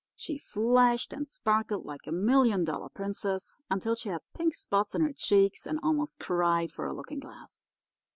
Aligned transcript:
She 0.15 0.39
flashed 0.39 1.13
and 1.13 1.27
sparkled 1.27 1.85
like 1.85 2.07
a 2.07 2.11
million 2.11 2.63
dollar 2.63 2.89
princess 2.89 3.55
until 3.69 3.93
she 3.93 4.09
had 4.09 4.23
pink 4.33 4.55
spots 4.55 4.95
in 4.95 5.01
her 5.01 5.13
cheeks 5.13 5.67
and 5.67 5.79
almost 5.83 6.17
cried 6.17 6.71
for 6.71 6.87
a 6.87 6.95
looking 6.95 7.19
glass. 7.19 7.67